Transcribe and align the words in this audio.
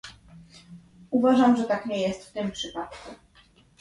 Uważam, 1.09 1.57
że 1.57 1.63
tak 1.63 1.85
nie 1.85 2.01
jest 2.01 2.25
w 2.25 2.33
tym 2.33 2.51
przypadku 2.51 3.11